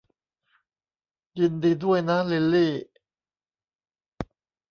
[1.39, 2.73] ยินดีด้วยนะลิลลี่